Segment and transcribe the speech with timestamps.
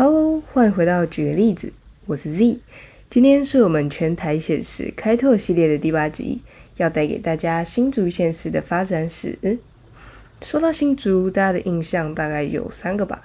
[0.00, 1.72] Hello，欢迎回到举个例子，
[2.06, 2.60] 我是 Z。
[3.10, 6.40] 今天是我们全台显示开拓系列的第八集，
[6.76, 9.36] 要带给大家新竹县市的发展史。
[10.40, 13.20] 说到新竹，大家的印象大概有三个吧，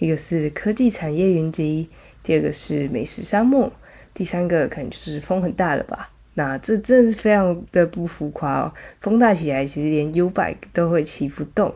[0.00, 1.88] 一个是科技产业云集，
[2.24, 3.72] 第二个是美食沙漠，
[4.12, 6.10] 第三个可能就是风很大了吧。
[6.34, 11.72] 那这真的是非常的不浮夸哦，风大起来，其实连 U bike 都会骑不动。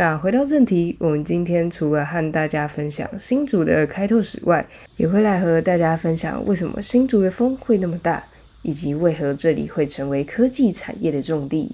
[0.00, 8.24] 那回到正题，我们今天除了和大家分享新竹的开拓史外，也会来和大家分享为什么新竹的风会那么大，
[8.62, 11.70] 以及为何这里会成为科技产业的重地。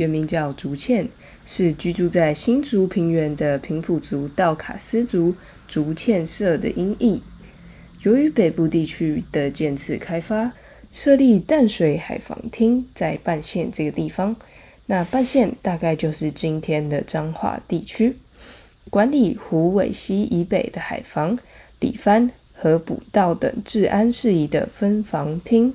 [0.00, 1.06] 原名叫竹堑，
[1.44, 5.34] 是居住在新竹平原的平埔族道卡斯族
[5.68, 7.20] 竹堑社的音译。
[8.02, 10.52] 由于北部地区的渐次开发，
[10.90, 14.34] 设立淡水海防厅在半县这个地方。
[14.86, 18.16] 那半县大概就是今天的彰化地区，
[18.88, 21.38] 管理湖尾溪以北的海防、
[21.78, 25.74] 里番和补道等治安事宜的分防厅。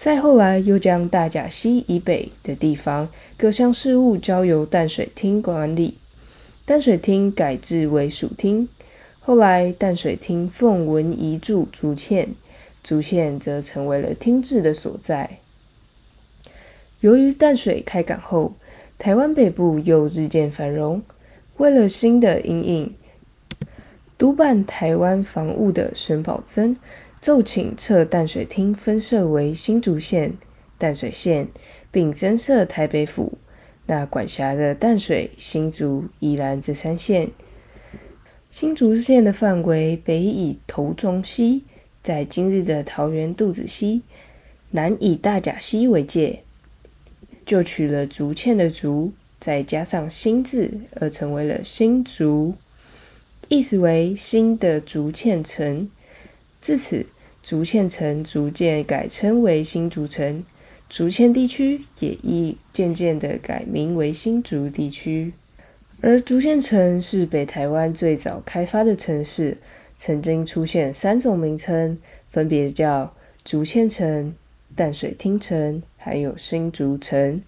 [0.00, 3.06] 再后来，又将大甲溪以北的地方
[3.36, 5.98] 各项事务交由淡水厅管理，
[6.64, 8.66] 淡水厅改制为署厅。
[9.18, 12.28] 后来，淡水厅奉文移驻竹堑，
[12.82, 15.38] 竹堑则成为了厅治的所在。
[17.00, 18.54] 由于淡水开港后，
[18.98, 21.02] 台湾北部又日渐繁荣，
[21.58, 22.94] 为了新的阴影，
[24.16, 26.76] 督办台湾防务的沈葆桢。
[27.20, 30.32] 奏请撤淡水厅分设为新竹县、
[30.78, 31.48] 淡水县，
[31.90, 33.36] 并增设台北府，
[33.86, 37.30] 那管辖的淡水、新竹、宜兰这三县。
[38.50, 41.64] 新竹县的范围北以头中溪，
[42.02, 44.00] 在今日的桃园肚子溪，
[44.70, 46.42] 南以大甲溪为界，
[47.44, 52.54] 就取了竹堑的竹，再加上新字，而成为了新竹，
[53.48, 55.90] 意思为新的竹堑城。
[56.60, 57.06] 自此，
[57.42, 60.44] 竹堑城逐渐改称为新竹城，
[60.88, 65.32] 竹堑地区也亦渐渐的改名为新竹地区。
[66.02, 69.58] 而竹堑城是北台湾最早开发的城市，
[69.96, 71.98] 曾经出现三种名称，
[72.30, 74.34] 分别叫竹堑城、
[74.74, 77.42] 淡水厅城，还有新竹城，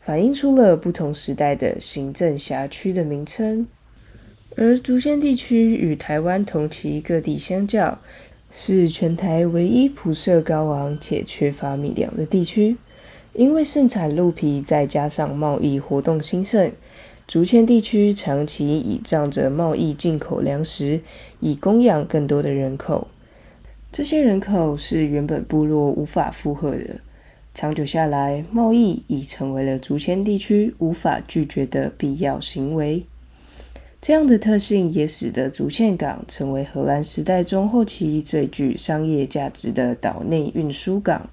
[0.00, 3.66] 反映出了不同时代的行政辖区的名称。
[4.56, 8.00] 而竹堑地区与台湾同期各地相较，
[8.50, 12.76] 是全台唯一普设高昂且缺乏米粮的地区，
[13.32, 16.72] 因为盛产鹿皮，再加上贸易活动兴盛，
[17.28, 21.00] 竹堑地区长期倚仗着贸易进口粮食，
[21.38, 23.06] 以供养更多的人口。
[23.92, 27.00] 这些人口是原本部落无法负荷的，
[27.54, 33.04] 长久下来，贸易已成为了竹堑地区无法拒绝的必要行为。
[34.00, 41.28] 这样的特性也使得竹堑港成为荷兰时代中后期最具商业价值的岛内运输港，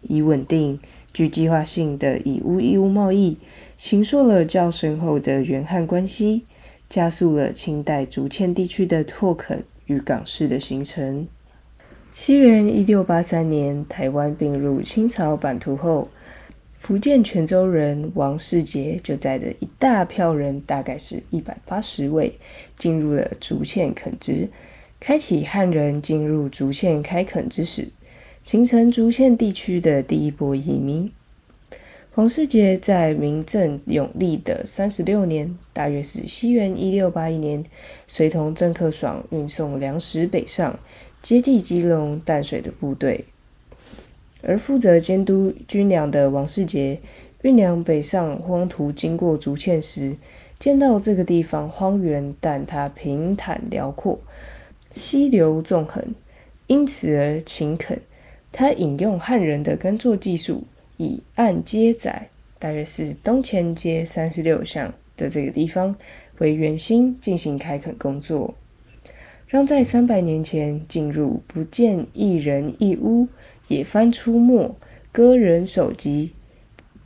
[0.00, 0.80] 以稳定、
[1.12, 3.36] 具计划性的以物易物贸易，
[3.76, 6.46] 形塑了较深厚的原汉关系，
[6.88, 11.28] 加速了清代竹堑地区的拓垦与港市的形成。
[12.10, 16.08] 西元一六八三年，台湾并入清朝版图后。
[16.80, 22.32] 福建泉州人王世杰就带着一大票人，大概是一百八十位，
[22.78, 24.48] 进入了竹堑垦殖，
[24.98, 27.88] 开启汉人进入竹堑开垦之始，
[28.42, 31.12] 形成竹堑地区的第一波移民。
[32.14, 37.62] 王世杰在明正永历的三十六年，大约是西元一六八一年，
[38.06, 40.76] 随同郑克爽运送粮食北上，
[41.22, 43.26] 接济基隆淡水的部队。
[44.42, 46.98] 而负责监督军粮的王世杰，
[47.42, 50.16] 运粮北上荒途经过竹堑时，
[50.58, 54.18] 见到这个地方荒原，但它平坦辽阔，
[54.92, 56.14] 溪流纵横，
[56.66, 58.00] 因此而勤恳。
[58.52, 60.64] 他引用汉人的耕作技术，
[60.96, 62.28] 以按街载，
[62.58, 65.94] 大约是东前街三十六巷的这个地方
[66.38, 68.54] 为圆心进行开垦工作，
[69.46, 73.28] 让在三百年前进入不见一人一屋。
[73.70, 74.74] 野番出没，
[75.12, 76.32] 割人首级，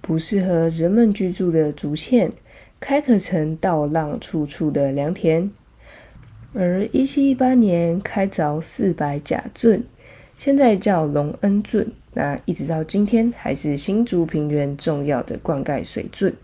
[0.01, 2.33] 不适合人们居住的竹堑，
[2.81, 5.51] 开垦成稻浪处处的良田。
[6.55, 9.85] 而一七一八年开凿四百甲圳，
[10.39, 16.35] 现在叫隆恩圳，那一直到今天还是新竹平原重要的灌溉水圳，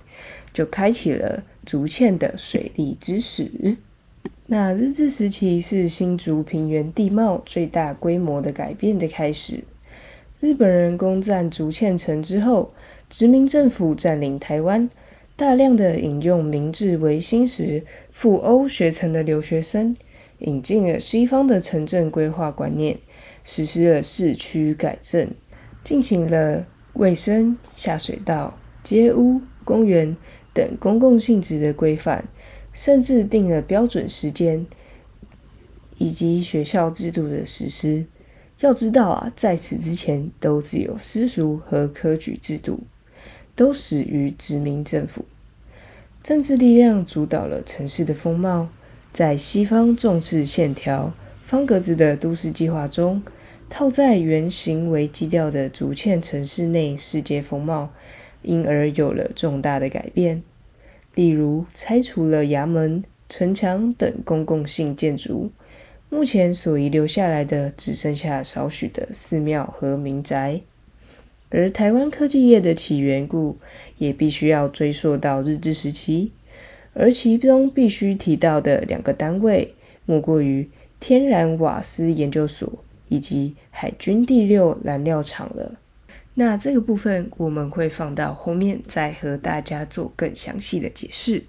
[0.53, 3.79] 就开启了竹堑的水利之始。
[4.45, 9.65] 那日治时期是新竹平原地貌最大规模的改变的开始。
[10.41, 12.73] 日本人攻占竹堑城之后，
[13.11, 14.89] 殖民政府占领台湾，
[15.37, 19.95] 大量的引用明治维新时赴欧学成的留学生，
[20.39, 22.97] 引进了西方的城镇规划观念，
[23.45, 25.31] 实施了市区改正，
[25.85, 30.17] 进行了卫生、下水道、街屋、公园
[30.55, 32.25] 等公共性质的规范。
[32.73, 34.65] 甚至定了标准时间，
[35.99, 38.07] 以及学校制度的实施。
[38.61, 42.81] 要知道啊，在此之前都只有私塾和科举制度，
[43.57, 45.25] 都始于殖民政府。
[46.23, 48.69] 政治力量主导了城市的风貌。
[49.13, 51.13] 在西方重视线条、
[51.45, 53.21] 方格子的都市计划中，
[53.69, 57.91] 套在圆形为基调的竹堑城市内世界风貌，
[58.43, 60.45] 因而有了重大的改变。
[61.17, 65.51] 例如，拆除了衙门、城墙等公共性建筑，
[66.11, 70.61] 目前所遗留下来的只剩下少许的寺庙和民宅。
[71.49, 73.57] 而台湾科技业的起源故，
[73.97, 76.33] 也必须要追溯到日治时期，
[76.95, 79.75] 而其中必须提到的两个单位，
[80.05, 80.69] 莫过于
[80.99, 85.79] 天然瓦斯研究所以及海军第六燃料厂了。
[86.35, 91.45] 那这个部分我们会放到后面再和大家做更详细的解释。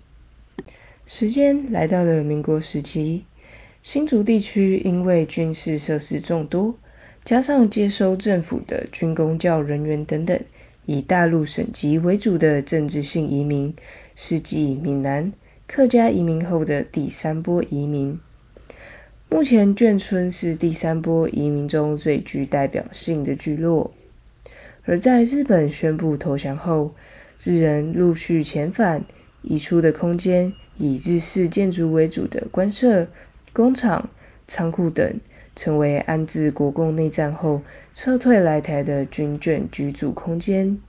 [1.05, 3.25] 时间来到了民国时期，
[3.81, 6.75] 新竹地区因为军事设施众多，
[7.25, 10.39] 加上接收政府的军工教人员等等，
[10.85, 13.73] 以大陆省级为主的政治性移民，
[14.13, 15.33] 是继闽南
[15.67, 18.19] 客家移民后的第三波移民。
[19.29, 23.91] 目前眷村是第三波移民中最具代表性的聚落。
[24.83, 26.93] 而在日本宣布投降后，
[27.43, 29.03] 日人陆续遣返，
[29.41, 33.07] 移出的空间以日式建筑为主的官舍、
[33.53, 34.09] 工厂、
[34.47, 35.19] 仓库等，
[35.55, 37.61] 成为安置国共内战后
[37.93, 40.79] 撤退来台的军眷居住空间。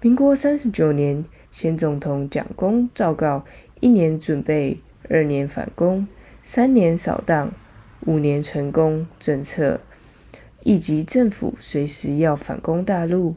[0.00, 3.44] 民国三十九年，先总统蒋公昭告：
[3.80, 6.06] 一年准备，二年反攻，
[6.42, 7.52] 三年扫荡，
[8.06, 9.80] 五年成功政策。
[10.66, 13.36] 以及政府随时要反攻大陆，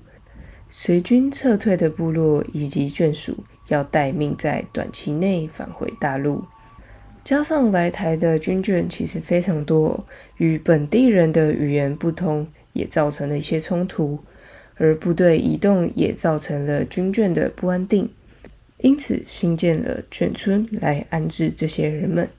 [0.69, 6.45] 随军撤退的部落以及眷属要待命在短期内返回大陆。
[7.27, 10.07] 加上来台的军眷其实非常多，
[10.37, 14.17] 与本地人的语言不通，也造成了一些冲突。
[14.75, 18.09] 而部队移动也造成了军眷的不安定，
[18.77, 22.29] 因此新建了眷村来安置这些人们。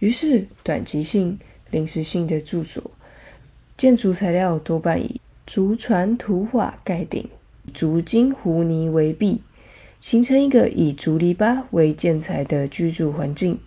[0.00, 1.38] 于是短期性、
[1.70, 2.90] 临时性的住所。
[3.76, 7.28] 建筑材料多半以竹船土瓦盖顶，
[7.72, 9.42] 竹筋糊泥为壁，
[10.00, 13.60] 形成一个以竹篱笆为建材的居住环境。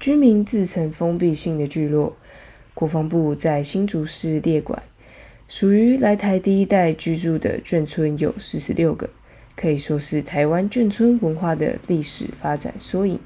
[0.00, 2.16] 居民自成封闭性的聚落。
[2.74, 4.82] 国防部在新竹市列管，
[5.46, 9.10] 属于来台第一代居住的眷村有四十六个，
[9.54, 13.20] 可以说是台湾眷村文化的历史发展缩影。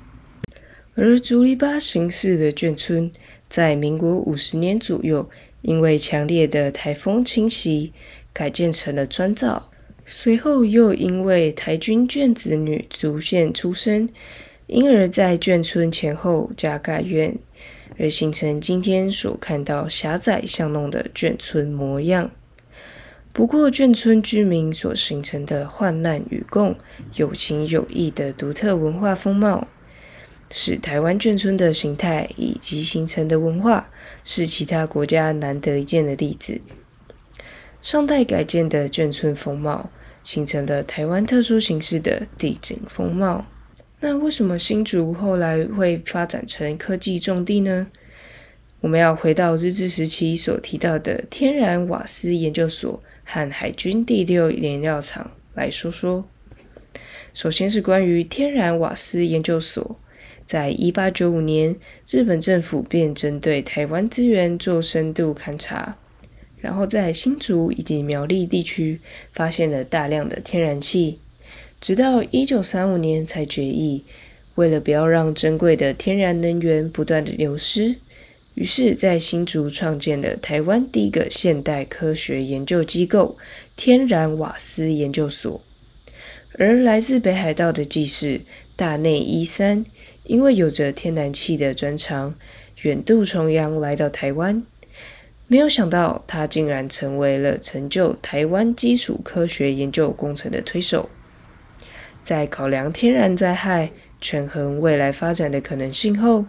[0.97, 3.11] 而竹篱笆形式的眷村，
[3.49, 5.31] 在民国五十年左右。
[5.63, 7.95] 因为强烈的台风侵袭，
[8.35, 9.71] 改建成了砖造。
[10.05, 14.11] 随后又因为台军眷子女逐渐出生，
[14.67, 17.37] 因而，在眷村前后加盖院，
[17.99, 22.31] 而形成今天所看到狭窄巷弄的眷村模样。
[23.33, 26.77] 不过，眷村居民所形成的患难与共、
[27.17, 29.69] 有情有义的独特文化风貌。
[30.51, 33.91] 是台湾眷村的形态以及形成的文化，
[34.23, 36.61] 是其他国家难得一见的例子。
[37.83, 39.91] 上代改建的眷村风貌，
[40.23, 43.45] 形成了台湾特殊形式的地景风貌。
[44.07, 47.87] 那为什么新竹后来会发展成科技重地呢？
[48.83, 56.29] 我们要回到日治时期所提到的天然瓦斯研究所和海军第六燃料厂来说说。
[57.33, 59.99] 首先是关于天然瓦斯研究所。
[60.45, 61.75] 在一八九五年，
[62.07, 65.97] 日本政府便针对台湾资源做深度勘察，
[66.59, 69.01] 然后在新竹以及苗栗地区
[69.33, 71.21] 发现了大量的天然气，
[71.85, 74.05] 直到一九三五年才决议，
[74.55, 77.97] 为了不要让珍贵的天然能源不断的流失，
[78.55, 83.37] 于是，在新竹创建了台湾第一个现代科学研究机构——
[83.77, 85.61] 天然瓦斯研究所。
[86.57, 88.41] 而来自北海道的技师
[88.75, 89.85] 大内一三。
[90.23, 92.35] 因为有着天然气的专长，
[92.81, 94.65] 远渡重洋来到台湾，
[95.49, 101.11] 没有想到他竟然成为了成就台湾基础科学研究工程的推手。
[102.25, 106.47] 在考量天然灾害、权衡未来发展的可能性后，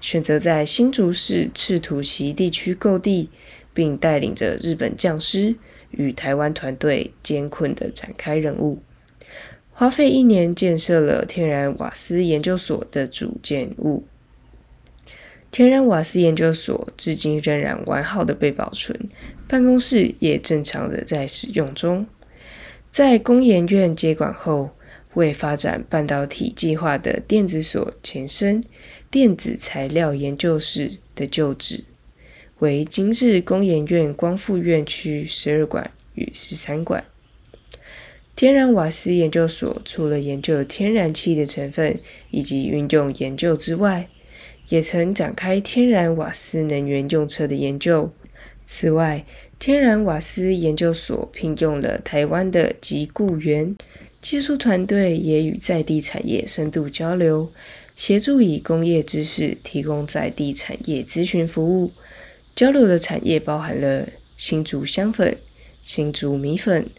[0.00, 3.28] 选择在新竹市赤土崎地区购地，
[3.74, 5.54] 并带领着日本匠师
[5.90, 8.80] 与台湾团队艰困的展开任务，
[9.72, 14.04] 花费一年建设了天然瓦斯研究所的主建物。
[15.50, 18.98] 天然瓦斯研究所至今仍然完好的被保存，
[19.46, 22.06] 办公室也正常的在使用中。
[22.90, 24.70] 在工研院接管后，
[25.18, 28.62] 为发展半导体计划的电子所前身
[29.10, 31.82] 电子材料研究室的旧址，
[32.60, 37.02] 为今日工研院光复院区十二馆与十三馆。
[38.36, 41.98] 天然瓦斯研究所除了研究天然气的成分
[42.30, 44.08] 以及运用研究之外，
[44.68, 48.12] 也曾展开天然瓦斯能源用车的研究。
[48.64, 49.24] 此外，
[49.58, 53.74] 天然瓦斯研究所聘用了台湾的吉固源
[54.28, 57.50] 技术团队，也与在地产业深度交流，
[57.96, 61.90] 协助以工业知识提供在地产业咨询服务。
[62.54, 64.06] 交流的产业包含了
[64.36, 65.34] 新竹香粉、
[65.82, 66.90] 新竹米粉、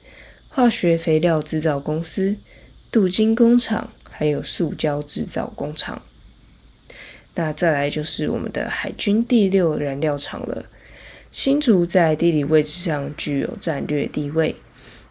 [0.48, 2.36] 化学肥料制造公司、
[2.89, 6.01] 镀金工厂，还有塑胶制造工厂。
[7.36, 10.65] 那再来就是我们的海军第六燃料厂了。
[11.29, 14.55] 新竹在地理位置上具有战略地位，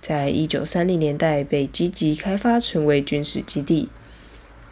[0.09, 3.91] 在一九三零年代被积极开发成为军事基地。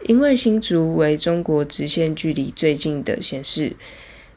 [0.07, 3.75] 因为新竹为中国直线距离最近的县市，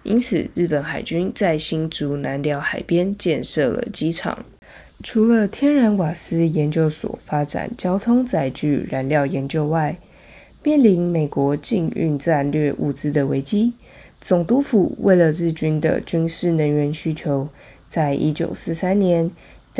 [0.02, 4.44] 因此日本海军在新竹南寮海边建设了机场。
[5.02, 9.96] 除了天然瓦斯研究所发展交通载具燃料研究外，
[10.62, 13.72] 面临美国禁运战略物资的危机，
[14.20, 17.48] 总督府为了日军的军事能源需求，
[17.88, 19.30] 在一九四三年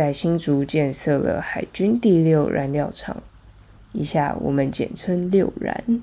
[0.00, 3.23] 在新竹建设了海军第六燃料厂，
[3.92, 6.02] 以下我们简称六燃。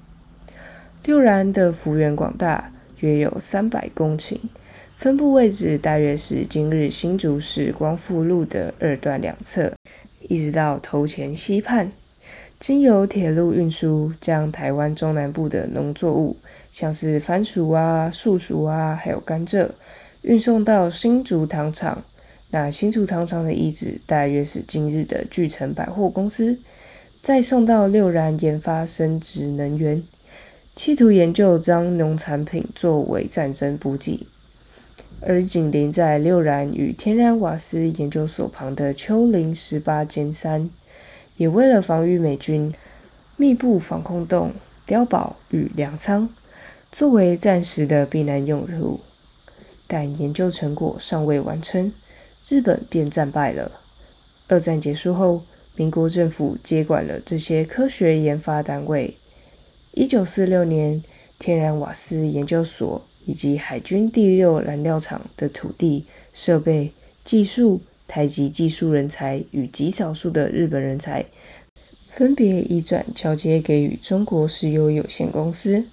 [1.04, 4.38] 六燃的幅员广大，约有三百公顷，
[4.96, 9.74] 分布位置大约是今日新竹市光复路的二段两侧，
[10.30, 11.92] 一直到头前溪畔。
[12.60, 16.38] 经由铁路运输，将台湾中南部的农作物，
[16.72, 19.68] 像是番薯啊、树薯啊，还有甘蔗，
[20.22, 22.04] 运送到新竹糖厂。
[22.50, 26.58] 那新竹糖厂的遗址，大约是今日的巨城百货公司。
[27.22, 30.02] 再送到六然研发生殖能源，
[30.76, 34.26] 企图研究将农产品作为战争补给。
[35.20, 40.70] 而紧邻在六然与天然瓦斯研究所旁的丘陵十八尖山。
[41.36, 42.74] 也为了防御美军，
[43.36, 44.54] 密布防空洞、
[44.88, 46.30] 碉堡与粮仓，
[46.92, 49.00] 作为暂时的避难用途。
[49.86, 51.92] 但研究成果尚未完成，
[52.50, 53.72] 日本便战败了。
[54.48, 55.42] 二战结束后，
[55.76, 59.16] 民国政府接管了这些科学研发单位。
[59.94, 61.04] 一九四六年，
[61.40, 66.92] 天然瓦斯研究所以及海军第六燃料厂的土地、设备、
[67.24, 67.82] 技术。
[68.10, 71.26] 台籍技术人才与极少数的日本人才，
[72.10, 75.84] 分别移转交接给予中国石油有限公司。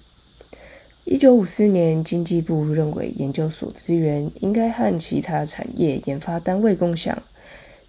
[1.05, 7.21] 一九五四年，经济部认为研究所资源应该和其他产业研发单位共享，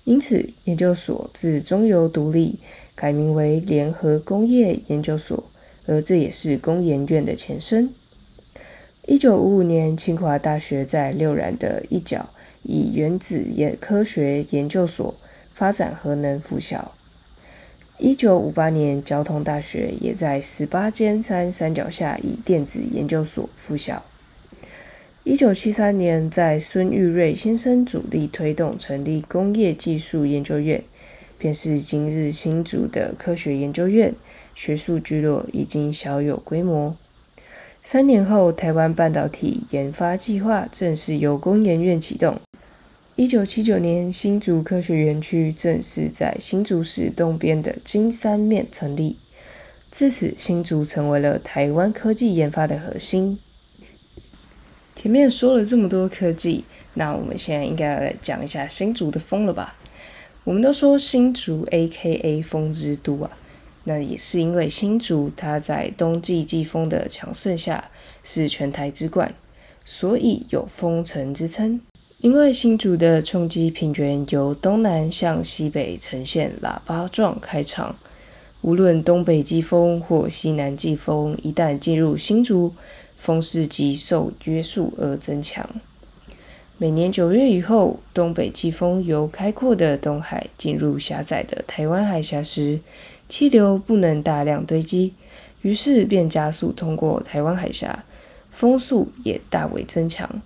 [0.05, 2.59] 因此研究所自中油独立，
[2.95, 5.43] 改名为联合工业研究所，
[5.87, 7.89] 而这也是工研院的前身。
[9.07, 12.29] 一九五五年，清华大学在六然的一角。
[12.69, 15.15] 以原子研科学研究所
[15.55, 16.93] 发展核能附校。
[17.99, 24.03] 一九五八年，交通大学也在十八尖山山脚下以电子研究所附校。
[25.25, 30.85] 一九七三年，在孙玉瑞先生主力推动成立工业技术研究院，
[31.39, 34.15] 便是今日新竹的科学研究院，
[34.55, 36.95] 学术聚落已经小有规模。
[37.83, 42.37] 三年后，台湾半导体研发计划正式由工研院启动。
[43.19, 49.17] 一九七九年，新竹科学园区正式在新竹市东边的金山面成立。
[49.91, 53.39] 自此，新竹成为了台湾科技研发的核心。
[54.95, 59.75] 前面说了这么多科技，那我们现在应该要来讲一下新竹的风了吧？
[60.45, 63.31] 我们都说新竹 A.K.A 风之都啊，
[63.85, 67.91] 那也是因为新竹它在冬季季风的强盛下
[68.23, 69.35] 是全台之冠，
[69.87, 71.81] 所以有风城之称。
[72.19, 77.95] 因为新竹的冲积平原由东南向西北呈现喇叭状开场，
[78.63, 82.73] 无论东北季风或西南季风，一旦进入新竹，
[83.19, 85.69] 风势即受约束而增强。
[86.79, 92.81] 每年九月以后，东北季风由开阔的东海进入狭窄的台湾海峡时，
[93.29, 95.13] 气流不能大量堆积，
[95.61, 98.05] 于是便加速通过台湾海峡，
[98.51, 100.41] 风速也大为增强。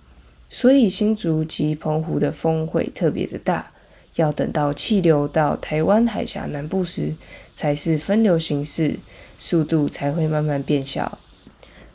[0.53, 3.71] 所以新竹及澎湖的风会特别的大，
[4.17, 7.15] 要等到气流到台湾海峡南部时，
[7.55, 8.99] 才是分流形式，
[9.39, 11.17] 速度才会慢慢变小。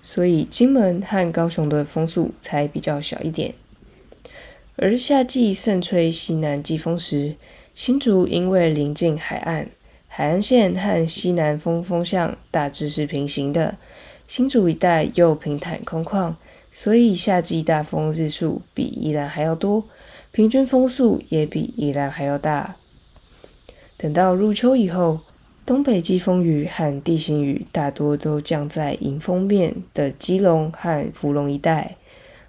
[0.00, 3.52] 所以金门和高雄的风速才比较小一点。
[4.76, 7.34] 而夏季盛吹西南季风时，
[7.74, 9.68] 新竹因为临近海岸。
[10.08, 13.76] 海岸线和西南风风向大致是平行的，
[14.26, 16.34] 新竹一带又平坦空旷，
[16.78, 19.82] 所以夏季大风日数比宜兰还要多，
[20.30, 22.76] 平均风速也比宜兰还要大。
[23.96, 25.20] 等到入秋以后，
[25.64, 31.96] 东北季风雨和地形雨大多都降在迎风面的基隆和福隆一带。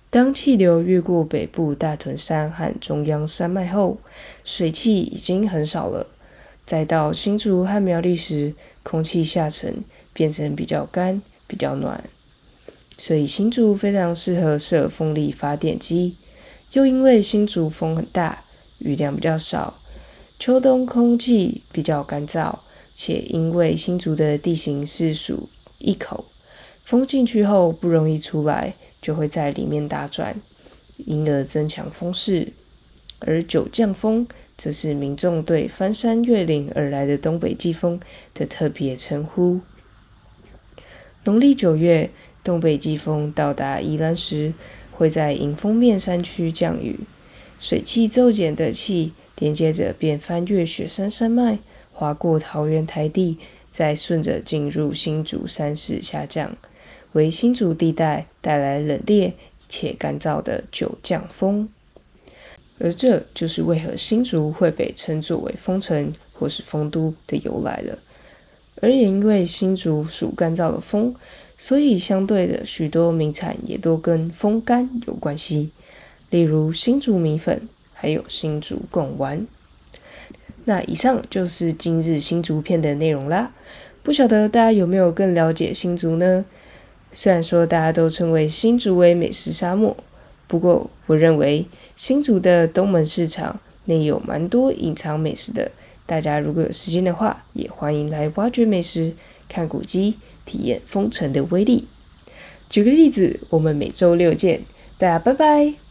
[0.10, 3.98] 当气流越过北部大屯山和中央山脉后，
[4.44, 6.06] 水汽已经很少了。
[6.66, 8.54] 再到新竹和苗栗时，
[8.84, 12.04] 空气下沉，变成比较干、比较暖，
[12.98, 16.16] 所以新竹非常适合设风力发电机。
[16.74, 18.44] 又因为新竹风很大，
[18.80, 19.80] 雨量比较少，
[20.39, 22.60] 秋冬空气比较干燥，
[22.96, 25.50] 且因为新竹的地形是属
[25.80, 26.25] 一口，
[26.84, 30.36] 风进去后不容易出来，就会在里面打转，
[30.98, 32.54] 因而增强风势。
[33.20, 34.27] 而九降风。
[34.58, 38.00] 则是民众对翻山越岭而来的东北季风
[38.34, 39.62] 的特别称呼。
[41.25, 42.10] 农历九月，
[42.48, 44.54] 东北季风到达宜兰时，
[44.94, 47.01] 会在迎风面山区降雨，
[47.60, 51.60] 水汽骤减的气连接着便翻越雪山山脉，
[51.92, 53.38] 划过桃园台地，
[53.70, 56.56] 再顺着进入新竹山势下降，
[57.12, 59.34] 为新竹地带带来冷冽
[59.68, 61.68] 且干燥的九降风。
[62.80, 68.00] 而这就是为何新竹会被称作为风城或是风都的由来了。
[68.82, 71.13] 而也因为新竹属干燥的风，
[71.58, 75.72] 所以相对的许多名产也都跟风干有关系，
[76.30, 79.46] 例如新竹米粉，还有新竹贡丸。
[80.65, 83.52] 那以上就是今日新竹片的内容啦。
[84.04, 86.46] 不晓得大家有没有更了解新竹呢？
[87.12, 89.98] 虽然说大家都称为新竹为美食沙漠。
[90.48, 91.65] 不过，我认为
[91.96, 95.72] 新竹的东门市场内有蛮多隐藏美食的。
[96.06, 99.13] 大家如果有时间的话，也欢迎来挖掘美食、
[99.50, 100.15] 看古迹、
[100.48, 101.86] 体验封城的威力。
[102.70, 104.62] 举个例子，我们每周六见，
[104.98, 105.87] 大家拜拜。